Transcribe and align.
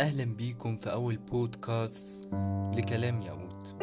أهلا 0.00 0.24
بيكم 0.24 0.76
في 0.76 0.92
أول 0.92 1.16
بودكاست 1.16 2.28
لكلام 2.76 3.20
ياقوت 3.20 3.76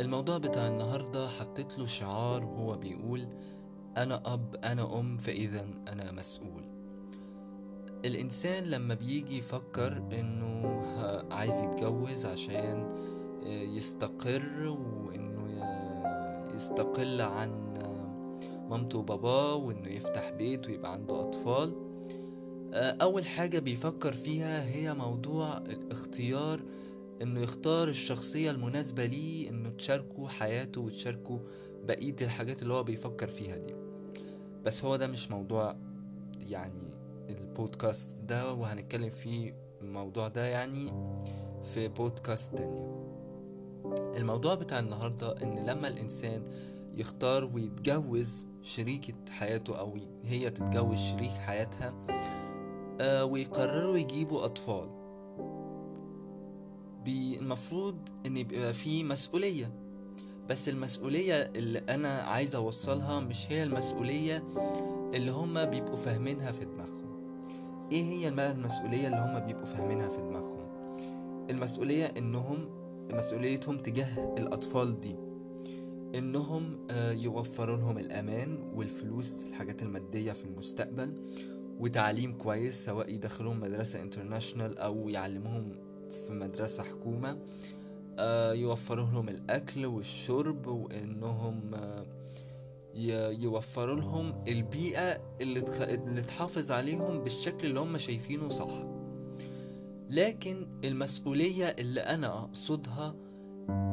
الموضوع 0.00 0.38
بتاع 0.38 0.66
النهاردة 0.68 1.28
حطيت 1.28 1.78
له 1.78 1.86
شعار 1.86 2.44
وهو 2.44 2.76
بيقول 2.76 3.28
أنا 3.96 4.22
أب 4.34 4.56
أنا 4.64 5.00
أم 5.00 5.16
فإذا 5.16 5.66
أنا 5.88 6.12
مسؤول. 6.12 6.62
الإنسان 8.04 8.64
لما 8.64 8.94
بيجي 8.94 9.38
يفكر 9.38 10.02
إنه 10.12 10.82
عايز 11.30 11.60
يتجوز 11.62 12.26
عشان 12.26 12.96
آه، 13.46 13.62
يستقر 13.62 14.66
وإنه 15.06 15.46
يستقل 16.54 17.20
عن 17.20 17.50
مامته 18.70 18.98
وباباه 18.98 19.54
وإنه 19.54 19.88
يفتح 19.88 20.30
بيت 20.30 20.68
ويبقى 20.68 20.92
عنده 20.92 21.20
أطفال. 21.20 21.74
آه، 22.74 22.96
أول 23.02 23.24
حاجة 23.26 23.58
بيفكر 23.58 24.12
فيها 24.12 24.64
هي 24.68 24.94
موضوع 24.94 25.58
الاختيار 25.58 26.60
إنه 27.22 27.40
يختار 27.40 27.88
الشخصية 27.88 28.50
المناسبة 28.50 29.06
ليه 29.06 29.48
إنه 29.50 29.70
تشاركه 29.70 30.28
حياته 30.28 30.80
وتشاركه 30.80 31.40
بقية 31.84 32.16
الحاجات 32.22 32.62
اللي 32.62 32.74
هو 32.74 32.82
بيفكر 32.82 33.28
فيها 33.28 33.56
دي. 33.56 33.74
بس 34.64 34.84
هو 34.84 34.96
ده 34.96 35.06
مش 35.06 35.30
موضوع 35.30 35.76
يعني 36.50 36.90
البودكاست 37.28 38.20
ده 38.22 38.52
وهنتكلم 38.52 39.10
فيه 39.10 39.54
الموضوع 39.82 40.28
ده 40.28 40.46
يعني 40.46 40.92
في 41.64 41.88
بودكاست 41.88 42.54
تانية 42.56 42.96
الموضوع 44.16 44.54
بتاع 44.54 44.78
النهاردة 44.78 45.42
إن 45.42 45.66
لما 45.66 45.88
الإنسان 45.88 46.42
يختار 46.94 47.44
ويتجوز 47.44 48.46
شريكة 48.66 49.14
حياته 49.30 49.78
أو 49.78 49.94
هي 50.24 50.50
تتجوز 50.50 50.98
شريك 50.98 51.30
حياتها 51.30 51.94
آه، 53.00 53.24
ويقرروا 53.24 53.96
يجيبوا 53.96 54.44
أطفال. 54.44 54.88
المفروض 57.40 57.96
إن 58.26 58.36
يبقى 58.36 58.72
في 58.72 59.04
مسؤولية. 59.04 59.72
بس 60.48 60.68
المسؤولية 60.68 61.34
اللي 61.34 61.78
أنا 61.78 62.08
عايز 62.08 62.54
أوصلها 62.54 63.20
مش 63.20 63.52
هي 63.52 63.62
المسؤولية 63.62 64.44
اللي 65.14 65.30
هما 65.30 65.64
بيبقوا 65.64 65.96
فاهمينها 65.96 66.52
في 66.52 66.64
دماغهم. 66.64 67.36
إيه 67.92 68.02
هي 68.02 68.28
المسؤولية 68.28 69.06
اللي 69.06 69.18
هما 69.18 69.38
بيبقوا 69.38 69.64
فاهمينها 69.66 70.08
في 70.08 70.16
دماغهم؟ 70.16 70.66
المسؤولية 71.50 72.06
إنهم 72.06 72.68
مسؤوليتهم 73.12 73.78
تجاه 73.78 74.34
الأطفال 74.38 74.96
دي. 74.96 75.25
إنهم 76.18 76.86
آه، 76.90 77.12
يوفروا 77.12 77.76
لهم 77.76 77.98
الأمان 77.98 78.58
والفلوس 78.74 79.44
الحاجات 79.44 79.82
المادية 79.82 80.32
في 80.32 80.44
المستقبل 80.44 81.12
وتعليم 81.80 82.38
كويس 82.38 82.84
سواء 82.84 83.14
يدخلوهم 83.14 83.60
مدرسة 83.60 84.00
انترناشنال 84.02 84.78
أو 84.78 85.08
يعلموهم 85.08 85.72
في 86.26 86.32
مدرسة 86.32 86.82
حكومة. 86.82 87.38
آه، 88.18 88.52
يوفروا 88.52 89.06
لهم 89.06 89.28
الأكل 89.28 89.86
والشرب 89.86 90.66
وإنهم 90.66 91.74
آه، 91.74 92.06
يوفروا 93.30 93.96
لهم 94.00 94.44
البيئة 94.48 95.20
اللي, 95.40 95.60
تحافظ 96.28 96.70
عليهم 96.70 97.22
بالشكل 97.22 97.66
اللي 97.66 97.80
هم 97.80 97.98
شايفينه 97.98 98.48
صح. 98.48 98.86
لكن 100.10 100.66
المسؤولية 100.84 101.66
اللي 101.66 102.00
أنا 102.00 102.44
أقصدها 102.44 103.14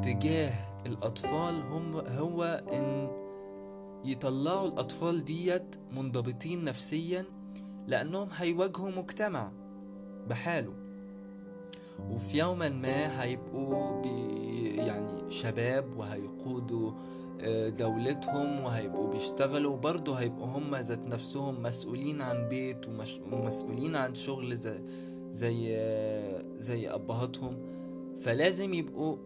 تجاه 0.04 0.73
الأطفال 0.86 1.62
هم 1.62 1.95
هو 1.95 2.64
إن 2.73 3.09
يطلعوا 4.06 4.67
الأطفال 4.67 5.26
ديت 5.26 5.76
منضبطين 5.92 6.64
نفسيا 6.64 7.26
لأنهم 7.88 8.28
هيواجهوا 8.31 8.92
مجتمع 8.92 9.52
بحاله. 10.30 10.73
وفي 12.11 12.38
يوما 12.39 12.70
ما 12.70 13.23
هيبقوا 13.23 14.02
بي 14.02 14.44
يعني 14.76 15.30
شباب 15.32 15.98
وهيقودوا 15.98 16.92
آه، 17.42 17.70
دولتهم 17.70 18.60
وهيبقوا 18.60 19.11
بيشتغلوا 19.11 19.73
وبرضه 19.73 20.14
هيبقوا 20.14 20.45
هم 20.48 20.76
ذات 20.76 21.08
نفسهم 21.08 21.64
مسؤولين 21.64 22.21
عن 22.21 22.48
بيت 22.50 22.86
ومسؤولين 23.32 23.95
عن 23.95 24.15
شغل 24.15 24.55
زي 24.55 24.82
زي 25.32 25.76
آه، 25.77 26.44
زي 26.58 26.89
أبهاتهم. 26.89 27.58
فلازم 28.17 28.73
يبقوا 28.73 29.17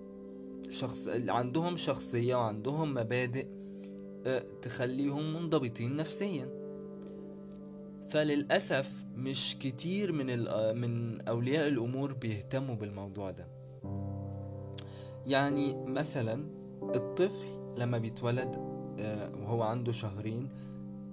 شخص 0.69 1.07
عندهم 1.27 1.75
شخصية 1.77 2.35
وعندهم 2.35 2.93
مبادئ 2.93 3.47
آه، 4.25 4.43
تخليهم 4.61 5.33
منضبطين 5.33 5.95
نفسيا. 5.95 6.49
فللأسف 8.09 9.05
مش 9.15 9.57
كتير 9.59 10.11
من 10.11 10.29
ال- 10.29 10.77
من 10.81 11.21
أولياء 11.21 11.67
الأمور 11.67 12.13
بيهتموا 12.13 12.75
بالموضوع 12.75 13.31
ده. 13.31 13.47
يعني 15.25 15.73
مثلا 15.85 16.45
الطفل 16.95 17.45
لما 17.77 17.97
بيتولد 17.97 18.55
آه، 18.99 19.31
وهو 19.35 19.63
عنده 19.63 19.91
شهرين 19.91 20.49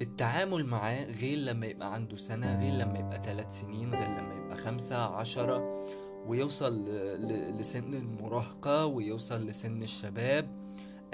التعامل 0.03 0.65
معاه 0.67 1.05
غير 1.05 1.39
لما 1.39 1.67
يبقى 1.67 1.95
عنده 1.95 2.17
سنة 2.17 2.61
غير 2.61 2.73
لما 2.75 2.99
يبقى 2.99 3.23
ثلاث 3.23 3.61
سنين 3.61 3.91
غير 3.95 4.09
لما 4.09 4.35
يبقى 4.35 4.57
خمسة 4.57 4.97
عشرة 4.97 5.87
ويوصل 6.27 6.85
لسن 7.59 7.95
المراهقة 7.95 8.87
ويوصل 8.87 9.47
لسن 9.47 9.83
الشباب. 9.83 10.49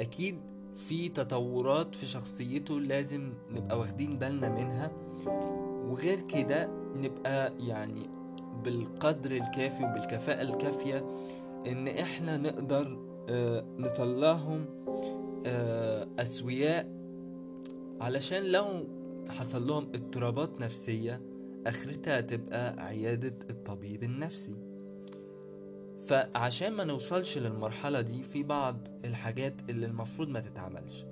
أكيد 0.01 0.39
في 0.77 1.09
تطورات 1.09 1.95
في 1.95 2.07
شخصيته 2.07 2.81
لازم 2.81 3.33
نبقى 3.51 3.79
واخدين 3.79 4.19
بالنا 4.19 4.49
منها. 4.49 4.91
وغير 5.91 6.21
كده 6.21 6.67
نبقى 6.97 7.53
يعني 7.59 8.11
بالقدر 8.65 9.31
الكافي 9.31 9.85
وبالكفاءة 9.85 10.43
الكافية 10.43 11.05
إن 11.67 11.89
إحنا 11.89 12.37
نقدر 12.37 12.99
آه، 13.29 13.65
نطلعهم 13.79 14.65
آه، 15.47 16.09
أسوياء 16.19 16.89
علشان 18.01 18.43
لو 18.43 18.67
حصل 19.29 19.67
لهم 19.67 19.85
اضطرابات 19.95 20.61
نفسية 20.61 21.23
آخرتها 21.67 22.19
هتبقى 22.19 22.85
عيادة 22.87 23.35
الطبيب 23.51 24.03
النفسي. 24.03 24.55
فعشان 26.09 26.73
ما 26.73 26.85
نوصلش 26.85 27.39
للمرحلة 27.39 28.01
دي 28.01 28.23
في 28.23 28.43
بعض 28.43 28.89
الحاجات 29.05 29.55
اللي 29.69 29.87
المفروض 29.87 30.29
ما 30.29 30.41
تتعملش. 30.41 31.05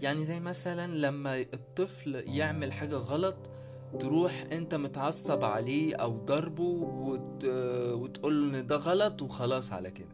يعني 0.00 0.24
زي 0.24 0.40
مثلا 0.40 0.86
لما 0.96 1.40
الطفل 1.40 2.14
يعمل 2.26 2.72
حاجة 2.72 2.96
غلط 2.96 3.36
تروح 4.00 4.44
أنت 4.52 4.74
متعصب 4.74 5.44
عليه 5.44 5.94
أو 5.96 6.16
ضربه 6.24 6.62
وت... 6.62 7.44
وتقول 7.94 8.54
إن 8.54 8.66
ده 8.66 8.76
غلط 8.76 9.22
وخلاص 9.22 9.72
على 9.72 9.90
كده. 9.90 10.08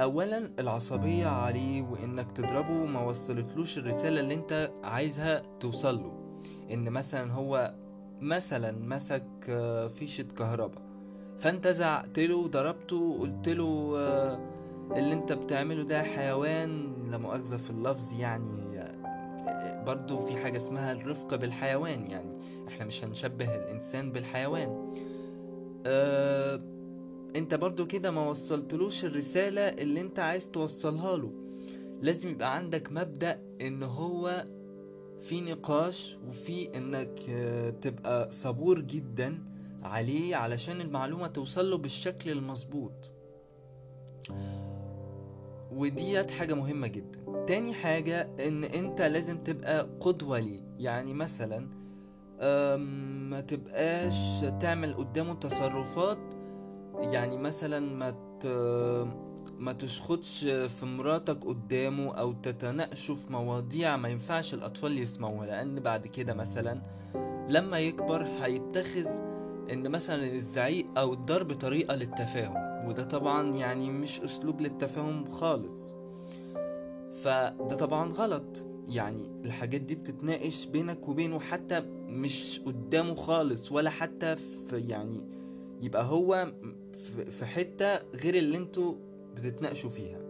اولا 0.00 0.50
العصبية 0.58 1.26
عليه 1.26 1.82
وإنك 1.82 2.32
تضربه 2.32 2.72
ما 2.86 3.00
وصلتلوش 3.00 3.78
الرسالة 3.78 4.20
اللي 4.20 4.34
أنت 4.34 4.70
عايزها 4.84 5.42
توصله 5.60 6.12
إن 6.72 6.90
مثلا 6.90 7.32
هو 7.32 7.74
مثلا 8.20 8.72
مسك 8.72 9.26
آه، 9.48 9.86
فيشة 9.88 10.22
كهرباء. 10.22 10.85
فانت 11.38 11.68
زعقتله 11.68 12.36
وضربته 12.36 12.96
وقلت 12.96 13.48
له 13.48 13.92
آه، 13.96 14.38
اللي 14.96 15.14
انت 15.14 15.32
بتعمله 15.32 15.82
ده 15.82 16.02
حيوان 16.02 16.92
لا 17.10 17.18
مؤاخذة 17.18 17.56
في 17.56 17.70
اللفظ 17.70 18.12
يعني 18.20 18.66
برضو 19.86 20.18
في 20.18 20.36
حاجة 20.36 20.56
اسمها 20.56 20.92
الرفق 20.92 21.34
بالحيوان 21.34 22.10
يعني 22.10 22.36
إحنا 22.68 22.84
مش 22.84 23.04
هنشبه 23.04 23.54
الإنسان 23.54 24.12
بالحيوان. 24.12 24.94
آه 25.86 26.60
انت 27.36 27.54
برضو 27.54 27.86
كده 27.86 28.10
ما 28.10 28.28
وصلتلوش 28.28 29.04
الرسالة 29.04 29.60
اللي 29.60 30.00
انت 30.00 30.18
عايز 30.18 30.50
توصلها 30.50 31.16
له. 31.16 31.30
لازم 32.02 32.28
يبقى 32.30 32.56
عندك 32.56 32.92
مبدأ 32.92 33.40
ان 33.60 33.82
هو 33.82 34.44
في 35.20 35.40
نقاش 35.40 36.18
وفي 36.28 36.78
انك 36.78 37.20
آه، 37.30 37.70
تبقى 37.70 38.30
صبور 38.30 38.80
جدا 38.80 39.38
عليه 39.86 40.36
علشان 40.36 40.80
المعلومة 40.80 41.26
توصل 41.26 41.70
له 41.70 41.76
بالشكل 41.78 42.30
المظبوط. 42.30 43.12
وديت 45.72 46.30
حاجة 46.30 46.54
مهمة 46.54 46.86
جدا. 46.86 47.44
تاني 47.46 47.74
حاجة 47.74 48.30
إن 48.48 48.64
أنت 48.64 49.02
لازم 49.02 49.38
تبقى 49.38 49.88
قدوة 50.00 50.38
ليه. 50.38 50.62
يعني 50.78 51.14
مثلا 51.14 51.68
ما 53.30 53.40
تبقاش 53.40 54.40
تعمل 54.60 54.94
قدامه 54.94 55.34
تصرفات. 55.34 56.18
يعني 57.00 57.38
مثلا 57.38 57.80
ما. 57.80 58.26
ما 59.58 59.72
تشخطش 59.72 60.44
في 60.44 60.86
مراتك 60.86 61.44
قدامه 61.44 62.14
أو 62.14 62.32
تتناقشوا 62.32 63.14
في 63.14 63.32
مواضيع 63.32 63.96
ما 63.96 64.08
ينفعش 64.08 64.54
الأطفال 64.54 64.98
يسمعوها. 64.98 65.46
لأن 65.46 65.80
بعد 65.80 66.06
كده 66.06 66.34
مثلا 66.34 66.82
لما 67.48 67.78
يكبر 67.78 68.26
هيتخذ 68.26 69.06
إن 69.72 69.88
مثلا 69.90 70.22
الزعيق 70.22 70.86
أو 70.98 71.12
الضرب 71.12 71.52
طريقة 71.52 71.94
للتفاهم 71.94 72.88
وده 72.88 73.04
طبعا 73.04 73.52
يعني 73.54 73.90
مش 73.90 74.20
أسلوب 74.20 74.60
للتفاهم 74.60 75.24
خالص. 75.24 75.94
فده 77.12 77.76
طبعا 77.76 78.12
غلط. 78.12 78.66
يعني 78.88 79.30
الحاجات 79.44 79.80
دي 79.80 79.94
بتتناقش 79.94 80.66
بينك 80.66 81.08
وبينه 81.08 81.38
حتى 81.38 81.80
مش 82.08 82.60
قدامه 82.66 83.14
خالص 83.14 83.72
ولا 83.72 83.90
حتى 83.90 84.36
في 84.36 84.78
يعني 84.88 85.24
يبقى 85.82 86.04
هو 86.04 86.52
في 87.30 87.46
حتة 87.46 87.96
غير 87.96 88.34
اللي 88.34 88.58
أنتوا 88.58 88.94
بتتناقشوا 89.34 89.90
فيها. 89.90 90.25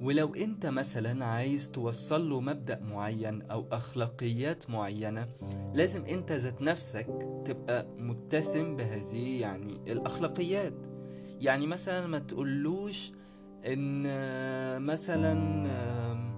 ولو 0.00 0.34
انت 0.34 0.66
مثلا 0.66 1.24
عايز 1.24 1.70
توصل 1.70 2.30
له 2.30 2.40
مبدأ 2.40 2.80
معين 2.80 3.42
أو 3.42 3.66
أخلاقيات 3.72 4.70
معينة 4.70 5.28
لازم 5.74 6.04
انت 6.04 6.32
ذات 6.32 6.62
نفسك 6.62 7.06
تبقى 7.44 7.86
متسم 7.98 8.76
بهذه 8.76 9.40
يعني 9.40 9.92
الأخلاقيات. 9.92 10.86
يعني 11.40 11.66
مثلا 11.66 12.06
ما 12.06 12.18
تقولوش 12.18 13.12
إن 13.66 14.02
مثلا 14.82 15.32
آم، 16.12 16.34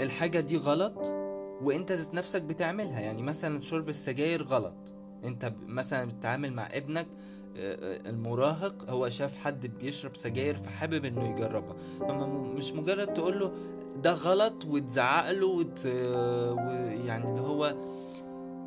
الحاجة 0.00 0.40
دي 0.40 0.56
غلط 0.56 1.06
وانت 1.62 1.92
ذات 1.92 2.14
نفسك 2.14 2.42
بتعملها. 2.42 3.00
يعني 3.00 3.22
مثلا 3.22 3.60
شرب 3.60 3.88
السجاير 3.88 4.42
غلط. 4.42 4.94
انت 5.24 5.52
مثلا 5.66 6.04
بتتعامل 6.04 6.52
مع 6.52 6.66
ابنك 6.72 7.06
المراهق 7.56 8.90
هو 8.90 9.08
شاف 9.08 9.36
حد 9.36 9.66
بيشرب 9.66 10.16
سجاير 10.16 10.56
فحابب 10.56 11.04
إنه 11.04 11.30
يجربها. 11.30 11.76
مش 12.56 12.72
مجرد 12.72 13.14
تقول 13.14 13.40
له 13.40 13.52
ده 14.02 14.12
غلط 14.12 14.64
وتزعق 14.64 15.30
له 15.30 15.46
وت... 15.46 15.86
ويعني 15.86 17.30
اللي 17.30 17.40
هو 17.40 17.74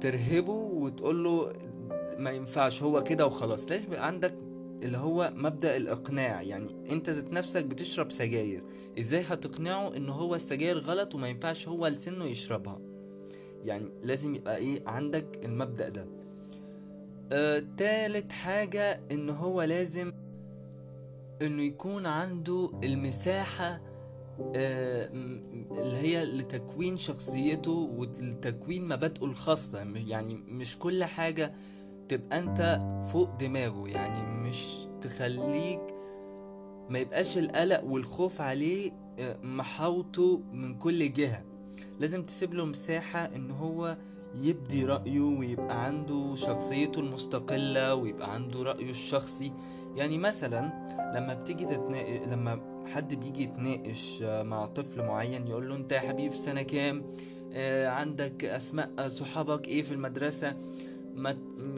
ترهبه 0.01 0.53
وتقول 0.53 1.23
له 1.23 1.53
ما 2.17 2.31
ينفعش 2.31 2.83
هو 2.83 3.03
كده 3.03 3.25
وخلاص. 3.27 3.71
لازم 3.71 3.93
يبقى 3.93 4.07
عندك 4.07 4.33
اللي 4.83 4.97
هو 4.97 5.31
مبدأ 5.35 5.77
الإقناع. 5.77 6.41
يعني 6.41 6.69
أنت 6.91 7.09
ذات 7.09 7.31
نفسك 7.33 7.63
بتشرب 7.65 8.11
سجاير 8.11 8.63
إزاي 8.99 9.21
هتقنعه 9.21 9.95
إن 9.97 10.09
هو 10.09 10.35
السجاير 10.35 10.79
غلط 10.79 11.15
وما 11.15 11.27
ينفعش 11.27 11.67
هو 11.67 11.87
لسنه 11.87 12.25
يشربها؟ 12.25 12.79
يعني 13.65 13.89
لازم 14.01 14.35
يبقى 14.35 14.57
إيه 14.57 14.83
عندك 14.87 15.39
المبدأ 15.45 15.89
ده. 15.89 16.05
آه 17.31 17.63
تالت 17.77 18.31
حاجة 18.31 19.01
إن 19.11 19.29
هو 19.29 19.61
لازم 19.61 20.13
إنه 21.41 21.63
يكون 21.63 22.05
عنده 22.05 22.71
المساحة 22.83 23.81
آه، 24.55 25.09
اللي 25.71 25.97
هي 25.97 26.25
لتكوين 26.25 26.97
شخصيته 26.97 27.71
ولتكوين 27.71 28.87
مبادئه 28.87 29.25
الخاصة. 29.25 29.79
يعني 29.95 30.33
مش 30.33 30.79
كل 30.79 31.03
حاجة 31.03 31.53
تبقى 32.09 32.39
أنت 32.39 32.79
فوق 33.11 33.35
دماغه. 33.35 33.87
يعني 33.87 34.21
مش 34.21 34.87
تخليك 35.01 35.81
ما 36.89 36.99
يبقاش 36.99 37.37
القلق 37.37 37.83
والخوف 37.83 38.41
عليه 38.41 38.91
آه، 39.19 39.37
محاوطه 39.43 40.41
من 40.51 40.77
كل 40.77 41.13
جهة. 41.13 41.43
لازم 41.99 42.23
تسيب 42.23 42.53
له 42.53 42.65
مساحة 42.65 43.25
إن 43.25 43.51
هو 43.51 43.97
يبدي 44.41 44.85
رأيه 44.85 45.19
ويبقى 45.19 45.85
عنده 45.85 46.35
شخصيته 46.35 46.99
المستقلة 46.99 47.95
ويبقى 47.95 48.33
عنده 48.33 48.63
رأيه 48.63 48.89
الشخصي. 48.89 49.53
يعني 49.95 50.17
مثلا 50.17 50.87
لما 51.15 51.33
بتيجي 51.33 51.65
تتناقش 51.65 52.27
لما 52.27 52.83
حد 52.93 53.13
بيجي 53.13 53.43
يتناقش 53.43 54.19
آه، 54.23 54.43
مع 54.43 54.65
طفل 54.65 55.01
معين 55.01 55.47
يقول 55.47 55.69
له 55.69 55.75
انت 55.75 55.91
يا 55.91 55.99
حبيبي 55.99 56.29
في 56.29 56.39
سنة 56.39 56.61
كام؟ 56.61 57.05
آه، 57.53 57.87
عندك 57.87 58.45
أسماء 58.45 58.91
آه، 58.99 59.07
صحابك 59.07 59.67
إيه 59.67 59.81
في 59.83 59.91
المدرسة؟ 59.91 60.55
ما 61.15 61.37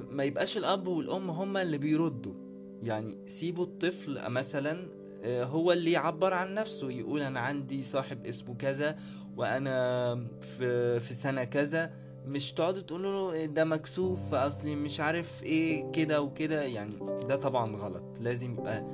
ما 0.10 0.24
يبقاش 0.24 0.58
الأب 0.58 0.88
والأم 0.88 1.30
هما 1.30 1.62
اللي 1.62 1.78
بيردوا. 1.78 2.34
يعني 2.82 3.18
سيبوا 3.28 3.64
الطفل 3.64 4.30
مثلا 4.30 4.88
هو 5.26 5.72
اللي 5.72 5.92
يعبر 5.92 6.34
عن 6.34 6.54
نفسه 6.54 6.92
يقول 6.92 7.22
أنا 7.22 7.40
عندي 7.40 7.84
صاحب 7.84 8.26
اسمه 8.26 8.56
كذا 8.56 8.96
وأنا 9.38 10.16
في 10.42 11.00
في 11.00 11.14
سنة 11.14 11.44
كذا. 11.44 12.05
مش 12.28 12.52
تقعدوا 12.54 12.82
تقولوا 12.82 13.32
له 13.34 13.46
ده 13.46 13.66
مكسوف 13.66 14.34
أصلي 14.34 14.76
مش 14.76 15.00
عارف 15.00 15.44
إيه 15.44 15.92
كده 15.92 16.22
وكده. 16.22 16.64
يعني 16.64 16.96
ده 17.28 17.36
طبعا 17.36 17.76
غلط. 17.76 18.18
لازم 18.22 18.52
يبقى 18.54 18.86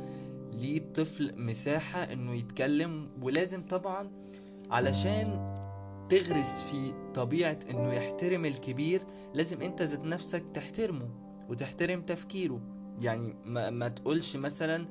ليه 0.54 0.78
الطفل 0.78 1.34
مساحة 1.38 2.04
إنه 2.04 2.36
يتكلم 2.36 3.10
ولازم 3.22 3.68
طبعا 3.68 4.12
علشان 4.72 5.52
تغرس 6.10 6.64
في 6.64 6.94
طبيعة 7.14 7.60
إنه 7.72 7.94
يحترم 7.94 8.46
الكبير 8.46 9.02
لازم 9.34 9.62
أنت 9.62 9.82
ذات 9.82 10.04
نفسك 10.06 10.44
تحترمه 10.54 11.10
وتحترم 11.50 12.02
تفكيره. 12.02 12.62
يعني 13.02 13.36
ما, 13.46 13.70
ما 13.70 13.88
تقولش 13.88 14.36
مثلا 14.36 14.86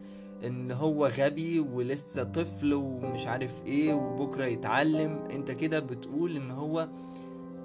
إن 0.46 0.70
هو 0.72 1.06
غبي 1.06 1.60
ولسه 1.60 2.22
طفل 2.22 2.74
ومش 2.74 3.26
عارف 3.26 3.64
إيه 3.66 3.94
وبكرة 3.94 4.44
يتعلم. 4.44 5.24
أنت 5.30 5.50
كده 5.50 5.80
بتقول 5.80 6.36
إن 6.36 6.50
هو 6.50 6.88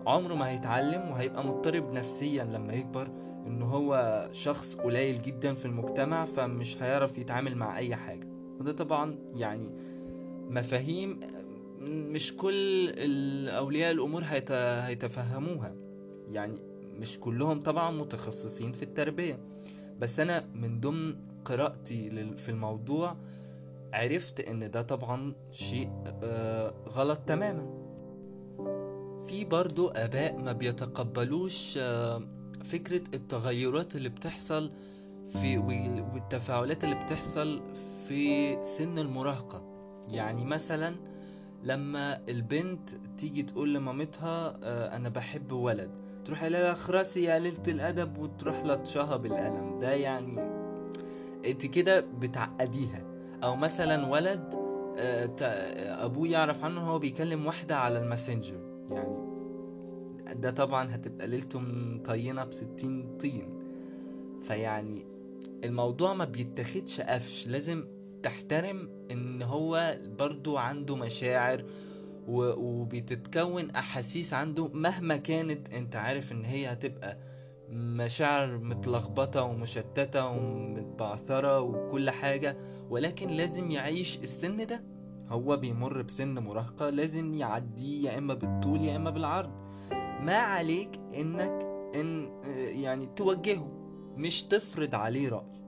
عمره 0.07 0.33
ما 0.33 0.49
هيتعلم 0.49 1.09
وهيبقى 1.11 1.45
مضطرب 1.47 1.91
نفسيا 1.91 2.43
لما 2.43 2.73
يكبر 2.73 3.07
إن 3.47 3.61
هو 3.61 4.29
شخص 4.31 4.75
قليل 4.75 5.21
جدا 5.21 5.53
في 5.53 5.65
المجتمع 5.65 6.25
فمش 6.25 6.83
هيعرف 6.83 7.17
يتعامل 7.17 7.55
مع 7.55 7.77
أي 7.77 7.95
حاجة. 7.95 8.27
وده 8.59 8.71
طبعا 8.71 9.15
يعني 9.35 9.71
مفاهيم 10.49 11.19
مش 11.89 12.37
كل 12.37 12.89
اولياء 13.49 13.91
الأمور 13.91 14.21
هيت- 14.25 14.51
هيتفهموها. 14.51 15.75
يعني 16.31 16.59
مش 16.99 17.19
كلهم 17.19 17.59
طبعا 17.59 17.91
متخصصين 17.91 18.71
في 18.71 18.83
التربية. 18.83 19.39
بس 19.99 20.19
أنا 20.19 20.45
من 20.53 20.79
ضمن 20.79 21.15
قراءتي 21.45 22.09
لل- 22.09 22.37
في 22.37 22.49
الموضوع 22.49 23.15
عرفت 23.93 24.39
إن 24.39 24.71
ده 24.71 24.81
طبعا 24.81 25.33
شيء 25.51 25.89
آه، 26.23 26.73
غلط 26.89 27.19
تماما. 27.19 27.85
في 29.27 29.45
برضو 29.45 29.87
اباء 29.87 30.37
ما 30.37 30.51
بيتقبلوش 30.51 31.77
آه، 31.81 32.21
فكرة 32.63 33.01
التغيرات 33.13 33.95
اللي 33.95 34.09
بتحصل 34.09 34.71
في 35.41 35.57
وال- 35.57 36.05
والتفاعلات 36.13 36.83
اللي 36.83 36.95
بتحصل 36.95 37.61
في 38.07 38.57
سن 38.63 38.99
المراهقة. 38.99 39.63
يعني 40.11 40.45
مثلا 40.45 40.95
لما 41.63 42.21
البنت 42.29 42.89
تيجي 43.17 43.43
تقول 43.43 43.73
لمامتها 43.73 44.57
آه، 44.63 44.95
أنا 44.95 45.09
بحب 45.09 45.51
ولد 45.51 45.91
تروح 46.25 46.43
لها 46.43 46.71
اخرسي 46.71 47.23
يا 47.23 47.35
قليلة 47.35 47.63
الأدب 47.67 48.17
وتروح 48.17 48.63
لطشها 48.65 49.17
بالقلم. 49.17 49.79
ده 49.79 49.91
يعني 49.91 50.39
انت 51.45 51.65
كده 51.65 51.99
بتعقديها. 51.99 53.03
أو 53.43 53.55
مثلا 53.55 54.07
ولد 54.07 54.53
آه، 54.99 56.05
أبوه 56.05 56.27
يعرف 56.27 56.65
عنه 56.65 56.81
هو 56.81 56.99
بيكلم 56.99 57.45
واحدة 57.45 57.75
على 57.77 57.99
الماسنجر. 57.99 58.64
يعني 58.91 59.25
ده 60.33 60.51
طبعا 60.51 60.95
هتبقى 60.95 61.27
ليلته 61.27 61.59
مطينة 61.59 62.43
بستين 62.43 63.17
طين. 63.17 63.59
فيعني 64.41 65.05
الموضوع 65.63 66.13
ما 66.13 66.25
بيتاخدش 66.25 67.01
قفش 67.01 67.47
لازم 67.47 67.87
تحترم 68.23 68.89
إن 69.11 69.41
هو 69.41 69.97
برضو 70.19 70.57
عنده 70.57 70.95
مشاعر 70.95 71.65
وبتتكون 72.27 73.69
أحاسيس 73.71 74.33
عنده 74.33 74.67
مهما 74.67 75.17
كانت 75.17 75.73
أنت 75.73 75.95
عارف 75.95 76.31
إن 76.31 76.45
هي 76.45 76.71
هتبقى 76.71 77.17
مشاعر 77.69 78.57
متلخبطة 78.57 79.43
ومشتتة 79.43 80.27
ومتبعثرة 80.29 81.59
وكل 81.61 82.09
حاجة 82.09 82.57
ولكن 82.89 83.27
لازم 83.29 83.71
يعيش 83.71 84.19
السن 84.19 84.65
ده 84.65 84.83
هو 85.29 85.57
بيمر 85.57 86.01
بسن 86.01 86.39
مراهقة 86.39 86.89
لازم 86.89 87.33
يعديه 87.33 88.09
يا 88.09 88.17
إما 88.17 88.33
بالطول 88.33 88.81
يا 88.85 88.95
إما 88.95 89.09
بالعرض. 89.09 89.51
ما 90.21 90.35
عليك 90.35 90.99
إنك 91.15 91.67
إن 91.95 92.29
يعني 92.83 93.05
توجهه 93.15 93.71
مش 94.17 94.43
تفرض 94.43 94.95
عليه 94.95 95.29
رأي. 95.29 95.61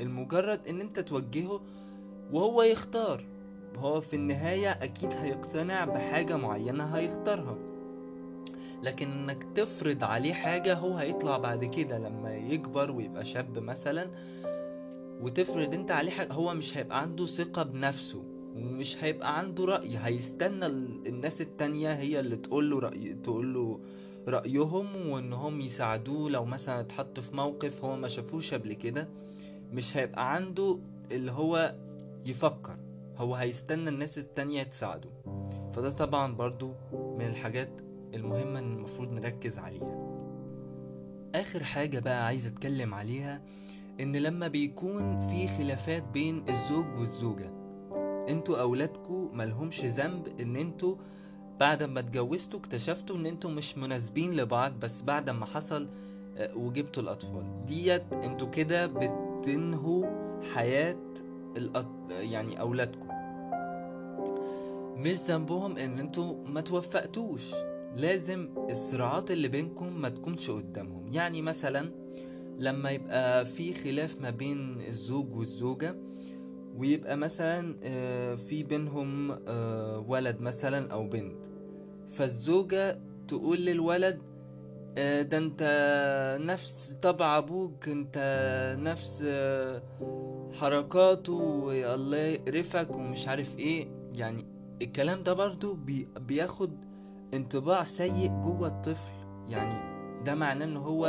المجرد 0.00 0.68
إن 0.68 0.80
أنت 0.80 1.00
توجهه 1.00 1.60
وهو 2.32 2.62
يختار. 2.62 3.24
هو 3.76 4.00
في 4.00 4.16
النهاية 4.16 4.70
أكيد 4.70 5.12
هيقتنع 5.12 5.84
بحاجة 5.84 6.36
معينة 6.36 6.84
هيختارها. 6.84 7.58
لكن 8.82 9.08
إنك 9.10 9.42
تفرض 9.54 10.04
عليه 10.04 10.32
حاجة 10.32 10.74
هو 10.74 10.94
هيطلع 10.96 11.38
بعد 11.38 11.64
كده 11.64 11.98
لما 11.98 12.34
يكبر 12.34 12.90
ويبقى 12.90 13.24
شاب 13.24 13.58
مثلا 13.58 14.10
وتفرض 15.20 15.74
أنت 15.74 15.90
عليه 15.90 16.10
حاجة 16.10 16.32
هو 16.32 16.54
مش 16.54 16.76
هيبقى 16.78 17.00
عنده 17.02 17.26
ثقة 17.26 17.62
بنفسه. 17.62 18.24
ومش 18.54 19.04
هيبقى 19.04 19.38
عنده 19.38 19.64
رأي 19.64 19.96
هيستنى 19.98 20.66
ال- 20.66 21.06
الناس 21.06 21.40
التانية 21.40 21.92
هي 21.92 22.20
اللي 22.20 22.36
تقول 22.36 22.70
له 22.70 22.78
رأي 22.78 23.14
تقول 23.14 23.54
له 23.54 23.80
رأيهم 24.28 25.10
وانهم 25.10 25.60
يساعدوه. 25.60 26.30
لو 26.30 26.44
مثلا 26.44 26.80
اتحط 26.80 27.20
في 27.20 27.36
موقف 27.36 27.84
هو 27.84 27.96
ما 27.96 28.08
شافوش 28.08 28.54
قبل 28.54 28.72
كده 28.72 29.08
مش 29.72 29.96
هيبقى 29.96 30.34
عنده 30.34 30.78
اللي 31.12 31.30
هو 31.32 31.74
يفكر 32.26 32.76
هو 33.16 33.34
هيستنى 33.34 33.88
الناس 33.88 34.18
التانية 34.18 34.62
تساعده. 34.62 35.08
فده 35.72 35.90
طبعا 35.90 36.34
برضو 36.34 36.72
من 36.92 37.26
الحاجات 37.26 37.80
المهمة 38.14 38.58
اللي 38.58 38.74
المفروض 38.74 39.12
نركز 39.12 39.58
عليها. 39.58 40.10
آخر 41.34 41.64
حاجة 41.64 41.98
بقى 41.98 42.26
عايز 42.26 42.46
أتكلم 42.46 42.94
عليها 42.94 43.42
إن 44.00 44.16
لما 44.16 44.48
بيكون 44.48 45.20
في 45.20 45.48
خلافات 45.48 46.02
بين 46.12 46.44
الزوج 46.48 46.86
والزوجة 46.98 47.50
أنتوا 48.28 48.60
أولادكوا 48.60 49.28
ملهمش 49.32 49.84
ذنب 49.84 50.40
إن 50.40 50.56
أنتوا 50.56 50.96
بعد 51.60 51.82
ما 51.82 52.00
اتجوزتوا 52.00 52.60
اكتشفتوا 52.60 53.16
ان 53.16 53.26
أنتوا 53.26 53.50
مش 53.50 53.78
مناسبين 53.78 54.36
لبعض 54.36 54.72
بس 54.80 55.02
بعد 55.02 55.30
ما 55.30 55.46
حصل 55.46 55.88
آه، 56.36 56.56
وجبتوا 56.56 57.02
الاطفال. 57.02 57.66
ديت 57.66 58.12
أنتوا 58.12 58.48
كده 58.48 58.86
بتنهوا 58.86 60.06
حياة 60.54 60.96
الأط... 61.56 61.86
يعني 62.10 62.60
اولادكم 62.60 63.08
مش 64.96 65.14
ذنبهم 65.16 65.76
ان 65.78 65.98
أنتوا 65.98 66.34
ما 66.46 66.60
توفقتوش. 66.60 67.50
لازم 67.96 68.48
الصراعات 68.70 69.30
اللي 69.30 69.48
بينكم 69.48 70.00
ما 70.00 70.08
تكونش 70.08 70.50
قدامهم. 70.50 71.12
يعني 71.12 71.42
مثلا 71.42 71.90
لما 72.58 72.90
يبقى 72.90 73.46
في 73.46 73.72
خلاف 73.72 74.20
ما 74.20 74.30
بين 74.30 74.80
الزوج 74.80 75.36
والزوجة 75.36 75.96
ويبقى 76.76 77.16
مثلا 77.16 77.76
آه، 77.82 78.34
في 78.34 78.62
بينهم 78.62 79.30
آه، 79.48 80.04
ولد 80.08 80.40
مثلا 80.40 80.92
أو 80.92 81.08
بنت. 81.08 81.46
فالزوجة 82.08 83.00
تقول 83.28 83.58
للولد 83.58 84.18
آه، 84.98 85.22
ده 85.22 85.38
أنت 85.38 85.62
نفس 86.40 86.98
طبع 87.02 87.38
أبوك 87.38 87.88
أنت 87.88 88.18
نفس 88.80 89.22
حركاته 90.60 91.32
والله 91.32 92.16
يقرفك 92.16 92.96
ومش 92.96 93.28
عارف 93.28 93.58
إيه. 93.58 93.88
يعني 94.12 94.46
الكلام 94.82 95.20
ده 95.20 95.32
برضو 95.32 95.74
بي 95.74 96.08
بياخد 96.20 96.84
انطباع 97.34 97.84
سيء 97.84 98.28
جوه 98.28 98.66
الطفل. 98.68 99.12
يعني 99.48 99.94
ده 100.24 100.34
معناه 100.34 100.64
إن 100.64 100.76
هو 100.76 101.06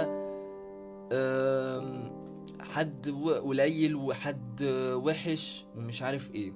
حد 2.73 3.09
قليل 3.43 3.95
وحد 3.95 4.63
وحش 4.93 5.65
ومش 5.77 6.01
عارف 6.01 6.35
إيه. 6.35 6.53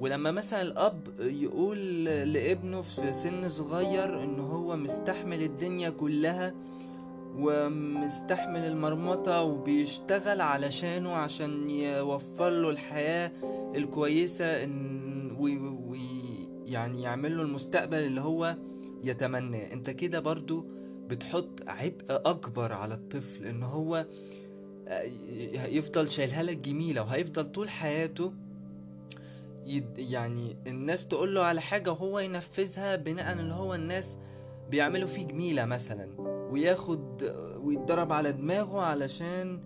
ولما 0.00 0.30
مثلا 0.30 0.62
الأب 0.62 1.08
يقول 1.20 2.04
لابنه 2.04 2.82
في 2.82 3.12
سن 3.12 3.48
صغير 3.48 4.24
إن 4.24 4.40
هو 4.40 4.76
مستحمل 4.76 5.42
الدنيا 5.42 5.90
كلها 5.90 6.54
ومستحمل 7.36 8.60
المرمطة 8.64 9.42
وبيشتغل 9.42 10.40
علشانه 10.40 11.12
عشان 11.12 11.70
يوفر 11.70 12.50
له 12.50 12.70
الحياة 12.70 13.32
الكويسة 13.76 14.64
ان 14.64 15.36
وي 15.38 15.56
وي 15.58 15.98
يعني 16.66 17.02
يعمل 17.02 17.36
له 17.36 17.42
المستقبل 17.42 17.96
اللي 17.98 18.20
هو 18.20 18.56
يتمناه. 19.04 19.72
أنت 19.72 19.90
كده 19.90 20.20
برضو 20.20 20.66
بتحط 21.08 21.62
عبء 21.66 22.04
أكبر 22.10 22.72
على 22.72 22.94
الطفل 22.94 23.46
إن 23.46 23.62
هو 23.62 24.06
يفضل 25.68 26.10
شايلها 26.10 26.42
لك 26.42 26.56
جميلة 26.56 27.02
وهيفضل 27.02 27.44
طول 27.44 27.70
حياته 27.70 28.32
يعني 29.96 30.56
الناس 30.66 31.08
تقول 31.08 31.34
له 31.34 31.40
على 31.40 31.60
حاجة 31.60 31.90
وهو 31.90 32.18
ينفذها 32.18 32.96
بناء 32.96 33.32
اللي 33.32 33.54
هو 33.54 33.74
الناس 33.74 34.18
بيعملوا 34.70 35.08
فيه 35.08 35.26
جميلة 35.26 35.64
مثلا 35.64 36.08
وياخد 36.50 37.22
ويتضرب 37.62 38.12
على 38.12 38.32
دماغه 38.32 38.80
علشان 38.80 39.60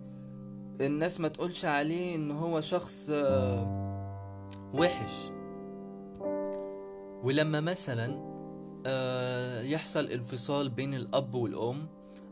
الناس 0.81 1.19
ما 1.19 1.27
تقولش 1.27 1.65
عليه 1.65 2.15
إن 2.15 2.31
هو 2.31 2.61
شخص 2.61 3.09
آه، 3.13 3.87
وحش. 4.73 5.31
ولما 7.23 7.61
مثلا 7.61 8.27
آه، 8.85 9.61
يحصل 9.61 10.05
انفصال 10.05 10.69
بين 10.69 10.93
الأب 10.93 11.33
والأم 11.33 11.87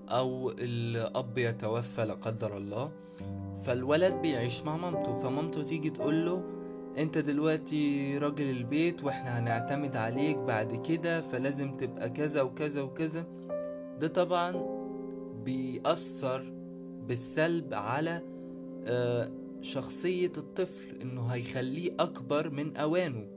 أو 0.09 0.51
الأب 0.51 1.37
يتوفى 1.37 2.05
لا 2.05 2.13
قدر 2.13 2.57
الله 2.57 2.91
فالولد 3.65 4.15
بيعيش 4.15 4.61
مع 4.63 4.77
مامته 4.77 5.13
فمامته 5.13 5.63
تيجي 5.63 5.89
تقول 5.89 6.25
له 6.25 6.43
أنت 6.97 7.17
دلوقتي 7.17 8.17
راجل 8.17 8.49
البيت 8.49 9.03
وإحنا 9.03 9.39
هنعتمد 9.39 9.95
عليك 9.95 10.37
بعد 10.37 10.75
كده 10.87 11.21
فلازم 11.21 11.77
تبقى 11.77 12.09
كذا 12.09 12.41
وكذا 12.41 12.81
وكذا. 12.81 13.25
ده 13.99 14.07
طبعا 14.07 14.65
بيأثر 15.45 16.53
بالسلب 17.07 17.73
على 17.73 18.21
آه، 18.87 19.31
شخصية 19.61 20.31
الطفل 20.37 21.01
إنه 21.01 21.21
هيخليه 21.27 21.91
أكبر 21.99 22.49
من 22.49 22.77
أوانه. 22.77 23.27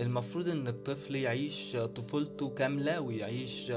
المفروض 0.00 0.48
إن 0.48 0.66
الطفل 0.68 1.16
يعيش 1.16 1.76
طفولته 1.76 2.48
كاملة 2.50 3.00
ويعيش 3.00 3.72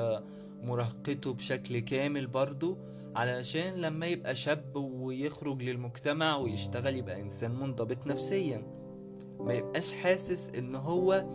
مراهقته 0.62 1.34
بشكل 1.34 1.80
كامل 1.80 2.28
برضه 2.28 2.78
علشان 3.16 3.74
لما 3.74 4.06
يبقى 4.06 4.36
شاب 4.36 4.76
ويخرج 4.76 5.64
للمجتمع 5.64 6.38
ويشتغل 6.38 6.96
يبقى 6.96 7.22
إنسان 7.22 7.52
منضبط 7.60 8.08
نفسيا. 8.08 8.68
ما 9.40 9.54
يبقاش 9.54 9.94
حاسس 9.94 10.50
إن 10.50 10.76
هو 10.76 11.26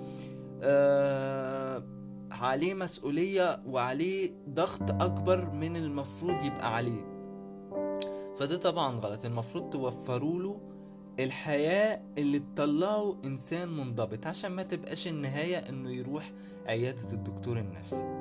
آه 0.62 1.82
عليه 2.30 2.74
مسؤولية 2.74 3.62
وعليه 3.66 4.30
ضغط 4.48 5.02
أكبر 5.02 5.50
من 5.50 5.76
المفروض 5.76 6.44
يبقى 6.44 6.76
عليه. 6.76 7.10
فده 8.38 8.56
طبعا 8.56 8.96
غلط. 8.96 9.24
المفروض 9.24 9.70
توفروا 9.70 10.42
له 10.42 10.60
الحياة 11.20 12.02
اللي 12.18 12.38
تطلعه 12.38 13.16
إنسان 13.24 13.68
منضبط 13.68 14.26
عشان 14.26 14.50
ما 14.52 14.62
تبقاش 14.62 15.08
النهاية 15.08 15.56
إنه 15.56 15.90
يروح 15.90 16.32
عيادة 16.66 17.12
الدكتور 17.12 17.58
النفسي. 17.58 18.19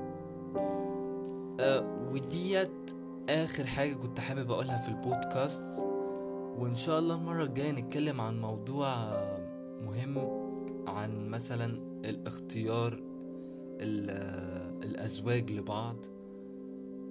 أه 1.59 2.09
وديت 2.11 2.91
آخر 3.29 3.65
حاجة 3.65 3.93
كنت 3.93 4.19
حابب 4.19 4.51
أقولها 4.51 4.77
في 4.77 4.87
البودكاست 4.89 5.83
وإن 6.57 6.75
شاء 6.75 6.99
الله 6.99 7.15
المرة 7.15 7.43
الجاية 7.43 7.71
نتكلم 7.71 8.21
عن 8.21 8.41
موضوع 8.41 8.95
مهم 9.81 10.17
عن 10.87 11.29
مثلا 11.29 11.65
الاختيار 12.05 12.93
ال- 13.81 14.83
الأزواج 14.83 15.51
لبعض 15.51 16.05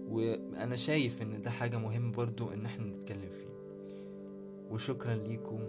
وأنا 0.08 0.76
شايف 0.76 1.22
إن 1.22 1.42
ده 1.42 1.50
حاجة 1.50 1.76
مهمة 1.76 2.12
برضو 2.12 2.50
إن 2.50 2.64
إحنا 2.66 2.84
نتكلم 2.86 3.30
فيه. 3.30 3.48
وشكرا 4.70 5.14
ليكم 5.14 5.60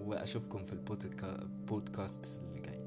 وأشوفكم 0.00 0.64
في 0.64 0.72
البودكاست 0.72 2.42
اللي 2.42 2.60
جاي. 2.60 2.77